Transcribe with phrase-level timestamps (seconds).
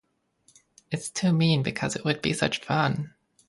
[0.89, 3.13] It’s too mean, because it would be such fun.